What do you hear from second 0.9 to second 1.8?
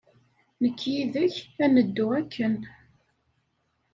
yid-k ad